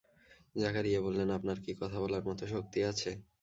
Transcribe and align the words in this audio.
জাকারিয়া 0.55 0.99
বললেন, 1.01 1.29
আপনার 1.37 1.57
কি 1.65 1.71
কথা 1.81 1.97
বলার 2.03 2.23
মতো 2.29 2.43
শক্তি 2.53 2.79
আছে? 2.91 3.09